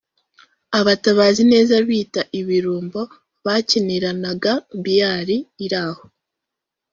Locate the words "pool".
5.55-5.61